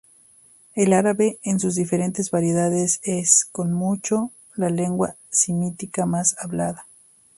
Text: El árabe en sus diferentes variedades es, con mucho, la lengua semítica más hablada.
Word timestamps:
El 0.73 0.93
árabe 0.93 1.37
en 1.43 1.59
sus 1.59 1.75
diferentes 1.75 2.31
variedades 2.31 2.99
es, 3.03 3.45
con 3.45 3.71
mucho, 3.71 4.31
la 4.55 4.71
lengua 4.71 5.15
semítica 5.29 6.07
más 6.07 6.35
hablada. 6.39 6.87